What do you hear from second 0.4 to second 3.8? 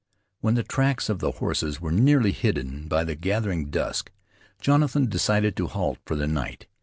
the tracks of the horses were nearly hidden by the gathering